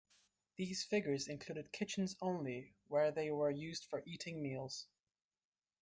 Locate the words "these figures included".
0.55-1.71